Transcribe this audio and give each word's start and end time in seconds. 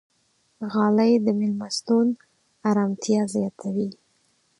غالۍ 0.71 1.13
د 1.25 1.27
میلمستون 1.39 2.07
ارامتیا 2.69 3.21
زیاتوي. 3.35 3.89